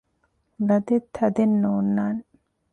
ލަދެއް 0.67 1.07
ތަދެއް 1.15 1.55
ނޯންނާނެ 1.61 2.23